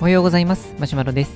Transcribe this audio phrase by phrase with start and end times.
[0.00, 0.74] おはようございます。
[0.80, 1.32] マシュマロです。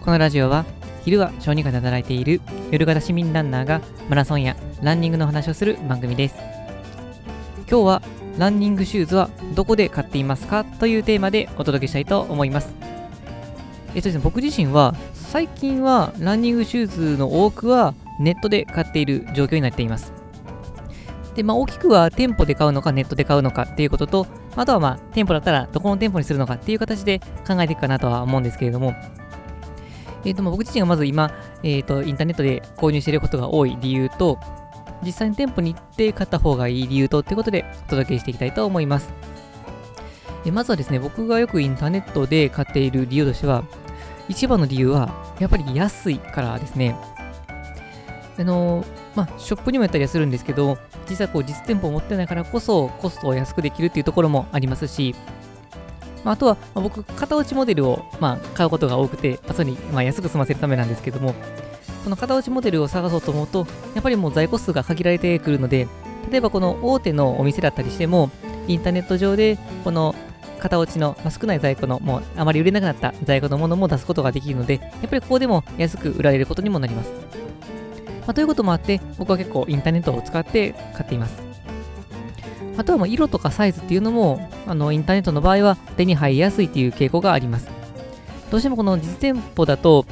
[0.00, 0.64] このラジオは
[1.04, 2.40] 昼は小児科で働いている
[2.70, 6.36] 夜型市民ランナーがマラソンやランニングの話をする番組です。
[7.68, 8.02] 今日は
[8.38, 10.64] ランニングシューズはどこで買っていますか？
[10.64, 12.72] というテーマでお届けしたいと思います。
[13.94, 20.12] えっとですね、僕自身は最近はランニングシューズの多くはネットで買っている状況になっています。
[21.34, 24.26] で、まあ、大きくは店舗で買うのかネットで買うのかっていうことと、
[24.56, 28.94] あとはまあ店舗だったらどこの店舗にするのかっていう形で考えていくかなとは思うんですけれども、
[30.24, 31.32] えー、と僕自身がまず今、
[31.62, 34.38] えー、とインターネットで購入していることが多い理由と、
[35.02, 39.12] 実際に店舗に行って買った方がいい理由とってことでお届けしていきたいと思います。
[40.44, 43.64] でまずはですね、僕がよくインターネットで買っている理由としては、
[44.28, 46.96] 一番の理由はやっぱり安いからですね。
[48.40, 50.78] あのまあ、ショップにもやったりはするんですけど、
[51.10, 55.14] 実際こう実店舗を持ってないからこそコストを安くできるっていうところもありますし、
[56.24, 61.34] まあ、あとは、まあ、僕、型落ちモデルを、まあ、買うことが多くて、まあ、それに、まあ、安く済ませるためなんですけども、
[62.02, 65.86] この型落ちモデルを探そうと思うと、やっぱりもう在庫数が限られてくるので、
[66.30, 68.30] 例えばこの大手のお店だったりしても、
[68.68, 70.14] インターネット上で、この
[70.60, 77.49] 型落ちの、まあ、少ない在庫の、もうあまり売れなくなった在庫のものも出すことができるので、やっぱりここでも安く売られることにもなります。
[78.20, 81.42] まあ、ということもあって、僕は結構インターネットを使って買っています。
[82.76, 87.68] あとはま色とかサイズっていうのも、あのインターネットの場合は手に入りやすいっていう傾向があります。
[88.50, 90.06] どうしてもこの実店舗だと、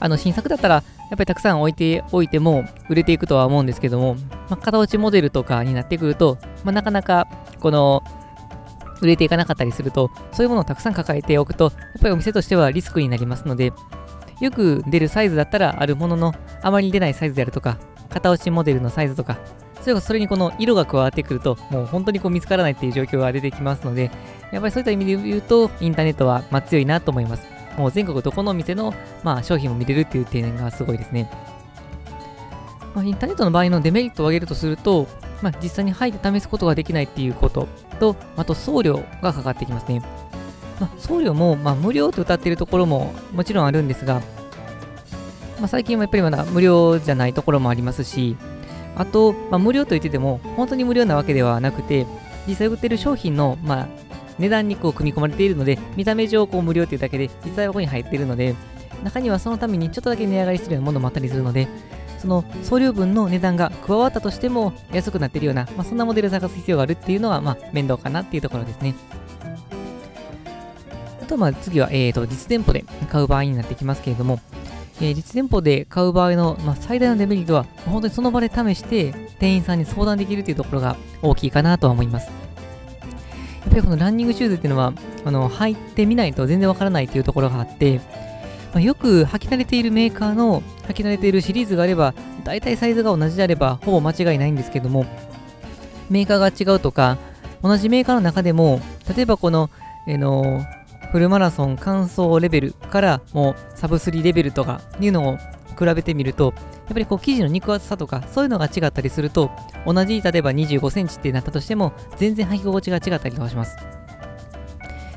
[0.00, 4.14] あの新作だったら、やっぱりたくさん置いておいても売れていくとは思うんですけども、
[4.48, 7.28] まあ、型落ちモデルとかになってくると、まあ、なかなか
[7.60, 8.02] この
[9.00, 13.72] 売れていかなかったりすると、そういうものをたくさん抱えておくと、やっぱりお店としてはリスクになりますので、
[14.40, 17.78] よく出るサイズだったらあるものの、あまり出ないサイズであるとか、
[18.10, 19.38] 型落ちモデルのサイズとか、
[19.80, 24.10] それそれにこの色が加わってくると、もう本当にこう見つからないっていう状況が出てきますので、
[24.50, 27.46] やっぱりそういった意味で言うと、インターネットはま強いなと思います。
[27.76, 31.30] もう全国どこのお店の、まあ、商品を見れるっていう点がすごいですね。
[32.94, 35.08] まあ、インターネットの場合のデメリットを挙げるとすると、
[35.42, 37.66] まあ、実際に入って試すことができないっていうこと
[37.98, 40.02] と、あと送料がかかってきますね。
[40.80, 44.20] まあ、送料も、まあ、無料と歌っているところももちろんあるんですが、
[45.58, 48.36] まあ、最近はやっぱりまだ無料じゃないところもありますし、
[48.96, 52.06] あと、まあ、無料と言ってても、本当に無料なわけではなくて、
[52.46, 53.88] 実際売ってる商品の、まあ、
[54.38, 58.54] 値段にこう組み込まれているので、見た目上こう無料っていうだけで、実際はここに入っているので、
[59.02, 61.68] 中にはそのためにちょっとだけ値上がりしてるようなものもあったりするので、
[62.18, 68.94] その送料分の値段が加わったとしても安くなっているような、まあ、そんなモデルを探す必要があるっていうのは、まあ、面倒かなっていうところですね。
[71.24, 74.40] あと、まあ、次は、えーと、実店舗で買う場合になってきますけれども、
[75.00, 82.26] えー、実店舗で買う場合の、まあ、最大のデメリットは、本当にその場で試して、店員さんに相談できるというところが大きいかなとは思います。
[82.26, 82.32] や
[83.68, 84.92] っぱりこのランニングシューズっていうのは、
[85.24, 88.02] あの履いてみないと全然わからないというところがあって、
[88.74, 92.12] まあ、よく履き慣れているメーカーの履き慣れているシリーズがあれば、
[92.44, 95.06] 大体サイズが同じであれば、ほぼ間違いないんですけども、
[96.10, 97.16] メーカーが違うとか、
[97.62, 98.82] 同じメーカーの中でも、
[99.16, 99.70] 例えばこの、
[100.06, 100.62] えー、の
[101.14, 105.36] フルマラソン完走レベルからもうサブ3レベルとかいうのを
[105.78, 106.60] 比べてみると、や
[106.90, 109.52] っぱりこう生地の肉厚さとかそういうのが違ったりすると、
[109.86, 113.76] 同じ例えば25センチってなったとしても、全然履き心地が違ったりとかします。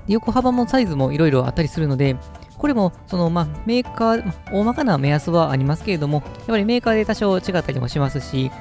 [0.07, 2.15] 横幅もサイズもいろいろあったりするので、
[2.59, 8.51] これもそのまあメーカー、大まかな目安はありますけれども、やっぱりメーカーで多少違ったりもしますし、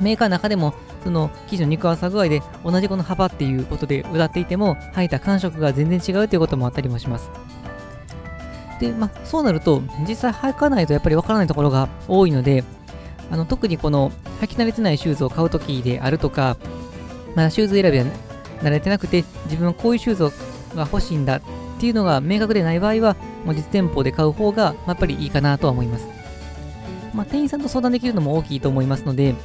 [0.00, 0.72] メーカーの中でも
[1.06, 7.30] その生地の肉厚具合で同じこの幅っていうことで歌っていても履いた感触が全然違うということもあったりもします。
[8.80, 12.64] で、まあ、そうなると実際履かないとやっぱりわからないところが多いので
[13.30, 16.56] あの特にこの履き慣れてないシューズを買うときであるとか、
[17.36, 18.04] まだシューズ選びは
[18.62, 20.24] 慣れてなくて自分はこういうシューズ
[20.74, 21.40] が欲しいんだっ
[21.78, 23.14] ていうのが明確でない場合は
[23.44, 26.08] もう実店舗で買う方がやっぱりいいかなとは思います。
[27.14, 29.36] まあ、店員さんと相談できるのも大きいと思いますので、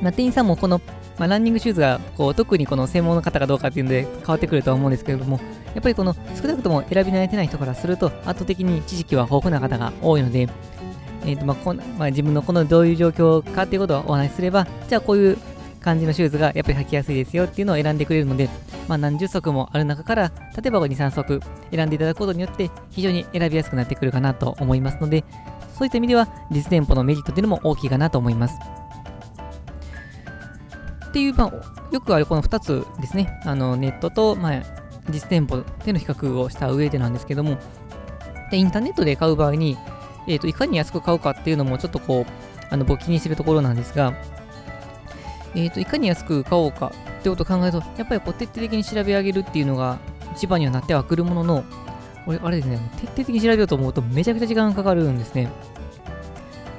[0.00, 0.80] まあ、店員さんもこの、
[1.18, 5.40] まあ、ランニングシューズがこう特にこの専門の方かどうかっていうので変わってくるとは思うんですけれども、
[5.74, 10.48] やっぱりこの少なくとも選び慣れてない人からすると圧倒的に知識は豊富な方が多いので、
[11.24, 15.38] えーとまあこまあ、自分のこのどういう状況かっていうことをお話しすれば、じゃあこういう
[15.80, 18.48] 感じのシューズがやっぱり履きやすいですよっていうのを選んでくれるので、
[18.88, 21.40] まあ、何十足もある中から、例えば2、3足
[21.70, 25.24] 選んでいただくことによって非常に選びやすくなってくるかなと思いますので、
[25.76, 28.58] そういった意味では実店舗のメリットっていうのも大きいかなと思います。
[31.18, 31.52] っていう、まあ、
[31.90, 34.62] よくあるこの2つですね、あのネットと、まあ、
[35.10, 37.58] 実店舗での比較をした上でなんですけども、
[38.52, 39.76] でインターネットで買う場合に、
[40.28, 42.32] えーと、いかに安く買うかっていうのもちょっとこう、
[42.70, 44.14] あの僕気にしてるところなんですが、
[45.56, 49.98] えーと、いかに安く買おうかってことを考えると、やっぱりこう徹底的に調べ上げるっていうのが
[50.36, 51.64] 一番にはなってはくるものの、
[52.26, 55.50] 俺、あれですね、徹底的に調べようと思うとめちゃくちゃ時間がかかるんですね。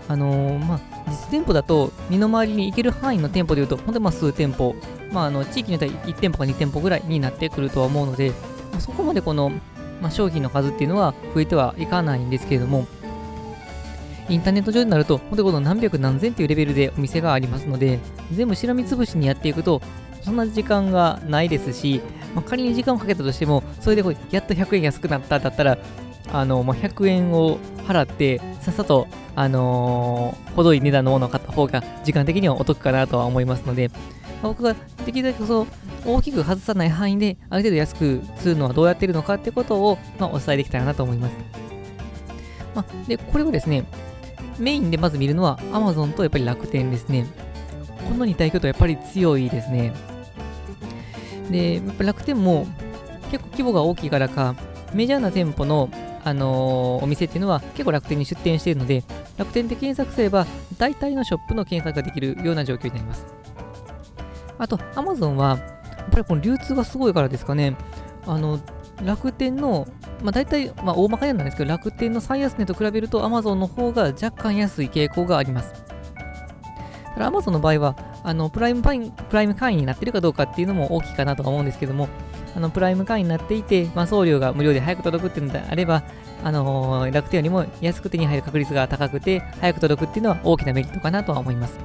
[0.10, 4.76] あのー、まあ、実店舗だと、身の回りに行ける範囲の店舗でいうと、本当にまあ数店舗、
[5.12, 8.34] まあ、あの地域によっては1店舗か2店舗ぐらいになってくるとは思うので、
[8.80, 9.52] そこまでこの、
[10.02, 12.88] まあ、商品の数っていうのは増えてはいかないんですけれども、
[14.30, 18.00] インターネット上になると、本当にこの何百何千っていうレベルでお店がありますので、
[18.32, 19.80] 全部しらみつぶしにやっていくと、
[20.24, 22.02] そんな時間がないですし、
[22.34, 25.78] まあ、仮に時間をかけたとしても、それでこうやっと100円安くなっただったら、
[26.32, 28.42] あの、まあ、100円を払って、
[28.72, 33.90] さっさと、あのー、程いい値段のものを買った方が、時間的にはお得かなとは思いますので、
[34.42, 34.76] 僕が
[35.06, 35.68] できるだけそう、
[36.06, 41.34] 大きく外さない範囲で、ある程度安くするのはどうやってるのかってことを、まあ、お伝えできたらなと思います。
[42.76, 43.86] まあ、で、これをですね、
[44.60, 47.26] メインでまず見るのは Amazon とやっぱり楽天ですね。
[48.08, 49.94] この2大巨頭やっぱり強いですね。
[51.50, 52.68] で、やっぱ楽天も
[53.32, 54.56] 結構規模が大きいからか、
[54.94, 55.90] メジャーな店舗の、
[56.24, 59.04] あのー、お店っていうのは結構楽天に出店しているので、
[59.38, 60.46] 楽天で検索すれば
[60.78, 63.26] 大体のショップの検索ができるような状況になります。
[64.58, 65.58] あと、Amazon は、
[65.98, 67.76] やっぱりこの流通がすごいからですかね、
[68.26, 68.60] あの、
[69.04, 69.88] 楽天の
[70.24, 75.74] まあ、大体、まあ、大まかになんですけど、楽天の最安値と比べると Amazon の方が若干安い傾向があります。
[77.16, 82.10] ただ Amazon の場合は、あのプライムパインプライム会員になってるかどうかっていうのも大きいかなとは思うんですけども、
[82.60, 86.04] あのプライム会員になっていて、まあ、送料が無料で早く届くっていうのであれば、
[86.44, 91.78] あのー、楽天よりも安く手に入る確率が高くて、早く届くっていうのは大きなメリットかなとは思います。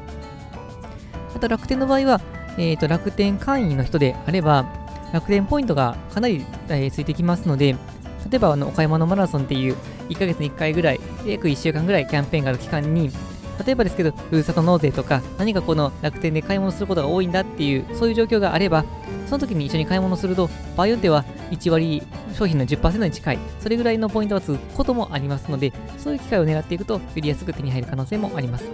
[1.37, 2.21] あと楽天の場合は、
[2.59, 4.67] えーと、楽天会員の人であれば、
[5.13, 7.77] 楽天ポイントがかなり、えー、ついてきますので、
[8.29, 9.77] 例えばあの、お買い物マラソンっていう
[10.09, 13.13] 1ヶ月に1回ぐらい、約1週間ぐらいキャンペーンがある期間に、
[13.65, 18.85] 例えばですけど、ふるさと納税とか、何かこの楽天で買い物することが多いんだっていう、そういう状況があれば、
[19.35, 22.05] その時に一緒に買い物すると、場合によっては1割、
[22.35, 28.71] 商品の10%に近い、それぐらいのポイントがつくこともありますので、そういう機会を狙っていくと、より安く手に入る可能性もあります。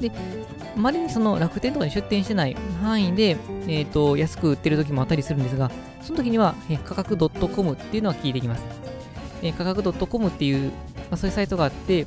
[0.00, 0.10] で、
[0.76, 5.70] まりにその楽天とかに出店してない範囲で、えーと、安く売ってる時もあったりするんですが、
[6.00, 8.64] その時には、え価格 .com っていうのは聞いてきます。
[9.42, 10.72] え価格 .com っていう、ま
[11.10, 12.06] あ、そういうサイトがあって、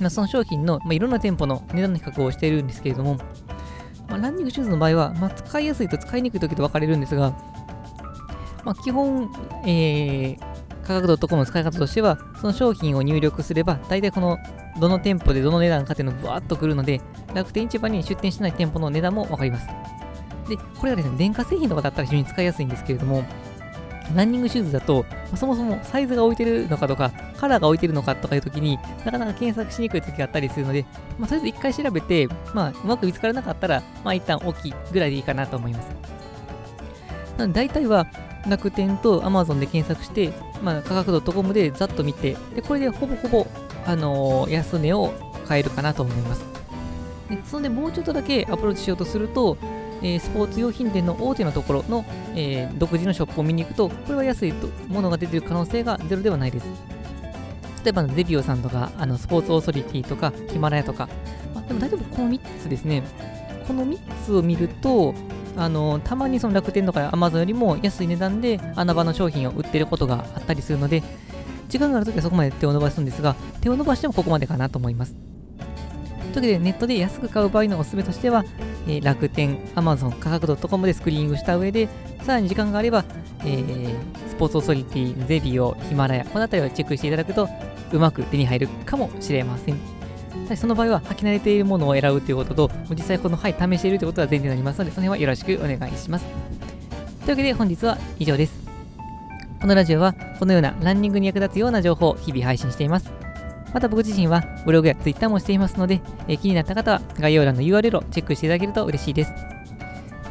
[0.00, 3.16] ま、その商品の、まあ、いろんな店舗の値段の比較をしているんですけれども、
[4.10, 7.30] まあ、ランニングシューズの場合は、まあ、使いやすいと使いにくい時と分かれるんですが、
[8.64, 9.30] まあ、基本、
[9.64, 10.38] えー、
[10.82, 14.38] 価格 .com の使い方としては、その商品を入力すれば、大体この
[14.80, 17.00] どの店舗でどの値段かっていうのがブワーッとくるので、
[17.34, 19.66] 楽天市場に出店してない店舗の値段も分かります。
[20.48, 23.24] で、これはですね、電化製品とかだったら非常に使いやすいんですけれども、
[24.14, 30.84] ランニングシューズだと、まそもそもサイズが置いてるのかとか、カラーが置いてるのかとかいう時になかなか検索しにくい時があったりするので、
[31.18, 35.86] まあ、とりあえず一回調べて、まあ、うまく見つからなかったら、まあ、一旦大きぐらいでいいかなと思います。
[37.38, 38.06] なので、大体は、
[38.48, 43.46] 楽天と Amazon で検索して、まあ、価格 .com でざっと見て、で、これでほぼほぼ、
[43.86, 45.12] あのー、安値を
[45.46, 46.44] 買えるかなと思います。
[47.28, 49.58] で、そのでもうちょっとだけアプローチしようとすると、
[50.02, 52.04] えー、スポーツ用品店の大手のところの、
[52.34, 56.66] えー、独自のショップを見に行くと、これは安いとものが出てる可能性がゼロではないです。
[57.84, 61.08] 例えば、ゼビオさんとか、あのスポーツオーソリティとか、ヒマラヤとか、
[61.54, 63.02] まあ、でも大丈夫、この3つですね。
[63.66, 65.14] この3つを見ると、
[65.56, 71.02] あのたまにその楽天とか Amazon よりも安い値段で穴場の商品を売ってることがあったりするので、
[71.68, 75.14] 時間があるときはそこまで手を伸ばすんですが、手を伸ばしてもここまでかなと思います。
[76.30, 78.44] というわけで、ネットで安く買う場合のおすすめとしては、
[78.86, 81.88] えー、楽天、Amazon、価格 .com でスクリーニングした上で、
[82.22, 83.04] さらに時間があれば、
[83.40, 83.94] えー、
[84.28, 87.48] スポーツオーソリティ、ゼビオ、ヒマラヤ、この辺りをチェックしていただくと、
[87.92, 89.76] うまく手に入るかもしれません。
[90.56, 96.24] その場合は、履き慣れているものを選ぶということと、実際この、はい、試しているということが前提になりますので、その辺はよろしくお願いします。
[96.24, 98.54] というわけで、本日は以上です。
[99.60, 103.19] このラジオは、このようなランニングに役立つような情報を日々配信しています。
[103.72, 109.32] また僕自身はブログや Twitter もしていますので、え、気になった方は概要欄の URL をチェックしていただけると嬉しいです。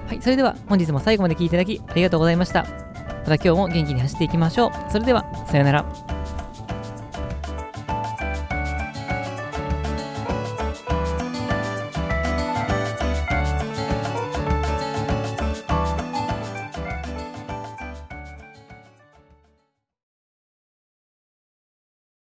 [0.07, 2.63] はい、それでは本日も最後まで聴いていただきありがとうございました。
[2.63, 4.71] また今日も元気に走っていきましょう。
[4.91, 6.08] それでは、さようなら。